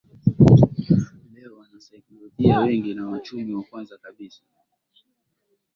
Leo 1.33 1.57
wanasaikolojia 1.59 2.59
wengi 2.59 2.93
na 2.93 3.07
wachumi 3.09 3.43
na 3.43 3.61
kwanza 3.69 3.97
kabisa 3.97 4.41